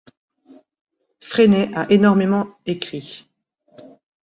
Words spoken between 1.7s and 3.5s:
a énormément écrit.